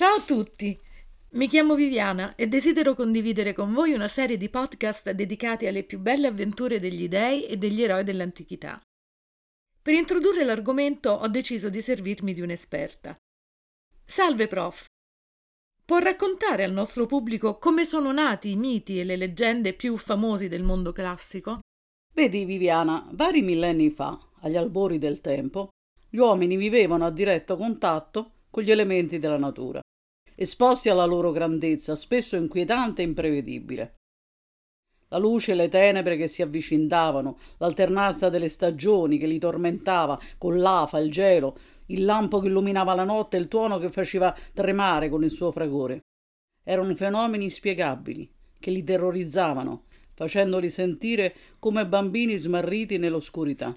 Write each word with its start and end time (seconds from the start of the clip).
Ciao 0.00 0.18
a 0.18 0.20
tutti! 0.20 0.80
Mi 1.30 1.48
chiamo 1.48 1.74
Viviana 1.74 2.36
e 2.36 2.46
desidero 2.46 2.94
condividere 2.94 3.52
con 3.52 3.72
voi 3.72 3.94
una 3.94 4.06
serie 4.06 4.36
di 4.36 4.48
podcast 4.48 5.10
dedicati 5.10 5.66
alle 5.66 5.82
più 5.82 5.98
belle 5.98 6.28
avventure 6.28 6.78
degli 6.78 7.08
dei 7.08 7.46
e 7.46 7.56
degli 7.56 7.82
eroi 7.82 8.04
dell'antichità. 8.04 8.80
Per 9.82 9.92
introdurre 9.94 10.44
l'argomento 10.44 11.10
ho 11.10 11.26
deciso 11.26 11.68
di 11.68 11.82
servirmi 11.82 12.32
di 12.32 12.40
un'esperta. 12.40 13.16
Salve 14.06 14.46
prof! 14.46 14.84
Può 15.84 15.98
raccontare 15.98 16.62
al 16.62 16.70
nostro 16.70 17.06
pubblico 17.06 17.58
come 17.58 17.84
sono 17.84 18.12
nati 18.12 18.52
i 18.52 18.56
miti 18.56 19.00
e 19.00 19.04
le 19.04 19.16
leggende 19.16 19.72
più 19.72 19.96
famosi 19.96 20.46
del 20.46 20.62
mondo 20.62 20.92
classico? 20.92 21.58
Vedi 22.14 22.44
Viviana, 22.44 23.04
vari 23.14 23.42
millenni 23.42 23.90
fa, 23.90 24.16
agli 24.42 24.56
albori 24.56 25.00
del 25.00 25.20
tempo, 25.20 25.70
gli 26.08 26.18
uomini 26.18 26.54
vivevano 26.54 27.04
a 27.04 27.10
diretto 27.10 27.56
contatto 27.56 28.34
con 28.50 28.62
gli 28.62 28.70
elementi 28.70 29.18
della 29.18 29.38
natura 29.38 29.80
esposti 30.40 30.88
alla 30.88 31.04
loro 31.04 31.32
grandezza, 31.32 31.96
spesso 31.96 32.36
inquietante 32.36 33.02
e 33.02 33.06
imprevedibile. 33.06 33.94
La 35.08 35.18
luce 35.18 35.50
e 35.50 35.54
le 35.56 35.68
tenebre 35.68 36.16
che 36.16 36.28
si 36.28 36.42
avvicindavano, 36.42 37.38
l'alternanza 37.56 38.28
delle 38.28 38.48
stagioni 38.48 39.18
che 39.18 39.26
li 39.26 39.40
tormentava 39.40 40.16
con 40.38 40.58
l'afa, 40.58 41.00
il 41.00 41.10
gelo, 41.10 41.58
il 41.86 42.04
lampo 42.04 42.38
che 42.38 42.46
illuminava 42.46 42.94
la 42.94 43.02
notte 43.02 43.36
e 43.36 43.40
il 43.40 43.48
tuono 43.48 43.78
che 43.78 43.90
faceva 43.90 44.32
tremare 44.54 45.08
con 45.08 45.24
il 45.24 45.30
suo 45.30 45.50
fragore. 45.50 46.02
Erano 46.62 46.94
fenomeni 46.94 47.42
inspiegabili 47.42 48.30
che 48.60 48.70
li 48.70 48.84
terrorizzavano, 48.84 49.86
facendoli 50.14 50.70
sentire 50.70 51.34
come 51.58 51.84
bambini 51.84 52.36
smarriti 52.36 52.96
nell'oscurità. 52.96 53.76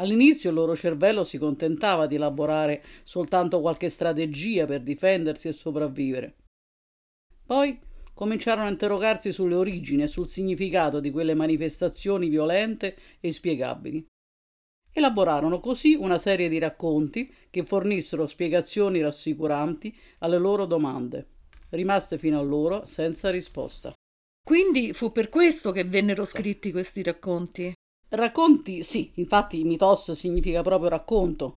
All'inizio 0.00 0.50
il 0.50 0.56
loro 0.56 0.76
cervello 0.76 1.24
si 1.24 1.38
contentava 1.38 2.06
di 2.06 2.14
elaborare 2.14 2.84
soltanto 3.02 3.60
qualche 3.60 3.88
strategia 3.88 4.64
per 4.64 4.82
difendersi 4.82 5.48
e 5.48 5.52
sopravvivere. 5.52 6.36
Poi 7.44 7.78
cominciarono 8.14 8.66
a 8.66 8.70
interrogarsi 8.70 9.32
sulle 9.32 9.54
origini 9.54 10.02
e 10.02 10.08
sul 10.08 10.28
significato 10.28 11.00
di 11.00 11.10
quelle 11.10 11.34
manifestazioni 11.34 12.28
violente 12.28 12.96
e 13.20 13.32
spiegabili. 13.32 14.04
Elaborarono 14.92 15.60
così 15.60 15.94
una 15.94 16.18
serie 16.18 16.48
di 16.48 16.58
racconti 16.58 17.32
che 17.50 17.64
fornissero 17.64 18.26
spiegazioni 18.26 19.00
rassicuranti 19.00 19.96
alle 20.18 20.38
loro 20.38 20.66
domande, 20.66 21.26
rimaste 21.70 22.18
fino 22.18 22.38
allora 22.38 22.86
senza 22.86 23.30
risposta. 23.30 23.92
Quindi 24.44 24.92
fu 24.92 25.12
per 25.12 25.28
questo 25.28 25.72
che 25.72 25.84
vennero 25.84 26.24
scritti 26.24 26.72
questi 26.72 27.02
racconti. 27.02 27.72
Racconti 28.10 28.84
sì, 28.84 29.10
infatti 29.16 29.62
mitos 29.64 30.12
significa 30.12 30.62
proprio 30.62 30.88
racconto. 30.88 31.56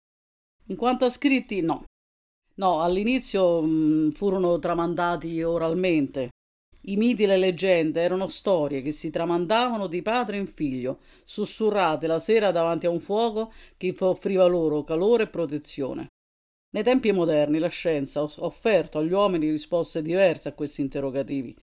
In 0.67 0.77
quanto 0.77 1.05
a 1.05 1.11
scritti 1.11 1.61
no. 1.61 1.85
No, 2.55 2.81
all'inizio 2.81 3.61
mh, 3.63 3.69
mm, 3.69 4.11
furono 4.11 4.59
tramandati 4.59 5.43
oralmente. 5.43 6.31
I 6.85 6.97
miti 6.97 7.23
e 7.23 7.27
le 7.27 7.37
leggende 7.37 8.01
erano 8.01 8.27
storie 8.27 8.83
che 8.83 8.91
si 8.91 9.11
tramandavano 9.11 9.87
di 9.87 10.03
padre 10.03 10.39
in 10.39 10.49
figlio, 10.49 11.01
sussurrate 11.25 12.09
la 12.09 12.19
sera 12.19 12.51
davanti 12.51 12.87
a 12.87 12.91
un 12.91 13.01
fuoco 13.01 13.53
che 13.77 13.95
offriva 14.01 14.47
loro 14.47 14.83
calore 14.83 15.25
e 15.25 15.29
protezione. 15.29 16.09
Nei 16.73 16.83
tempi 16.83 17.13
moderni 17.13 17.59
la 17.59 17.69
scienza 17.69 18.21
ha 18.21 18.29
offerto 18.39 18.99
agli 18.99 19.13
uomini 19.13 19.51
risposte 19.51 20.03
diverse 20.03 20.49
a 20.49 20.53
questi 20.53 20.81
interrogativi. 20.81 21.55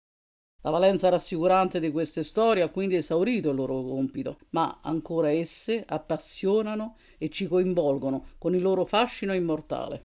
La 0.61 0.71
valenza 0.71 1.09
rassicurante 1.09 1.79
di 1.79 1.91
queste 1.91 2.23
storie 2.23 2.63
ha 2.63 2.69
quindi 2.69 2.95
esaurito 2.95 3.49
il 3.51 3.55
loro 3.55 3.81
compito, 3.83 4.39
ma 4.49 4.79
ancora 4.81 5.31
esse 5.31 5.83
appassionano 5.87 6.97
e 7.17 7.29
ci 7.29 7.47
coinvolgono 7.47 8.29
con 8.37 8.55
il 8.55 8.61
loro 8.61 8.83
fascino 8.85 9.33
immortale. 9.33 10.01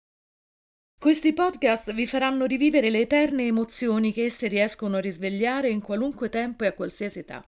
Questi 0.99 1.34
podcast 1.34 1.93
vi 1.93 2.07
faranno 2.07 2.47
rivivere 2.47 2.89
le 2.89 3.01
eterne 3.01 3.45
emozioni 3.45 4.12
che 4.12 4.25
esse 4.25 4.49
riescono 4.49 4.97
a 4.97 5.01
risvegliare 5.01 5.69
in 5.69 5.83
qualunque 5.83 6.31
tempo 6.31 6.65
e 6.65 6.69
a 6.69 6.73
qualsiasi 6.73 7.19
età. 7.19 7.45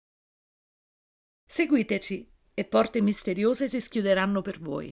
Seguiteci 1.47 2.31
e 2.56 2.66
porte 2.66 3.01
misteriose 3.01 3.67
si 3.67 3.79
schiuderanno 3.79 4.41
per 4.41 4.59
voi. 4.59 4.89